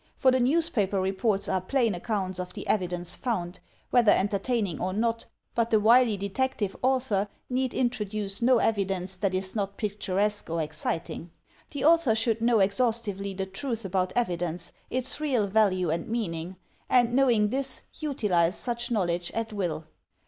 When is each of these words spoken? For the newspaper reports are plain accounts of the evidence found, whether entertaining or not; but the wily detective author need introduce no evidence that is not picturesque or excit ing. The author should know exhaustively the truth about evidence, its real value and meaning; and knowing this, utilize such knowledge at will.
For 0.17 0.31
the 0.31 0.39
newspaper 0.39 0.99
reports 0.99 1.47
are 1.47 1.61
plain 1.61 1.93
accounts 1.93 2.39
of 2.39 2.53
the 2.55 2.65
evidence 2.67 3.15
found, 3.15 3.59
whether 3.91 4.11
entertaining 4.11 4.81
or 4.81 4.93
not; 4.93 5.27
but 5.53 5.69
the 5.69 5.79
wily 5.79 6.17
detective 6.17 6.75
author 6.81 7.27
need 7.51 7.71
introduce 7.75 8.41
no 8.41 8.57
evidence 8.57 9.15
that 9.17 9.35
is 9.35 9.55
not 9.55 9.77
picturesque 9.77 10.49
or 10.49 10.57
excit 10.59 11.11
ing. 11.11 11.29
The 11.69 11.85
author 11.85 12.15
should 12.15 12.41
know 12.41 12.57
exhaustively 12.61 13.35
the 13.35 13.45
truth 13.45 13.85
about 13.85 14.11
evidence, 14.15 14.71
its 14.89 15.19
real 15.21 15.45
value 15.45 15.91
and 15.91 16.07
meaning; 16.09 16.55
and 16.89 17.13
knowing 17.13 17.49
this, 17.49 17.83
utilize 17.99 18.57
such 18.57 18.89
knowledge 18.89 19.29
at 19.35 19.53
will. 19.53 19.85